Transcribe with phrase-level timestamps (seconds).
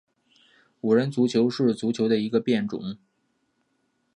[0.79, 2.97] 五人足球是足球的一个变种。